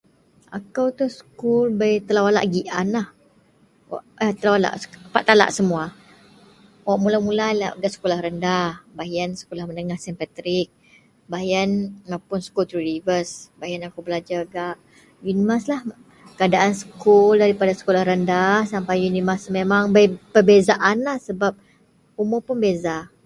[0.57, 3.07] Ako ito sekul bei telo alak gianlah,
[4.39, 5.83] telo alak gian pat alak semua
[7.03, 7.45] mula-mula
[7.81, 10.67] gak sekolah rendah beh iyen sekolah menengah saint patrick
[11.29, 11.69] beh iyen
[12.11, 14.41] mapun sekul three rivers beh iyen belajar
[15.31, 15.63] unimas
[16.37, 19.41] keadaan sekul kuman sekolah rendah mapun unimas
[19.95, 20.97] bei pebezaan
[21.27, 21.53] sebab
[22.21, 22.97] umur pun beza.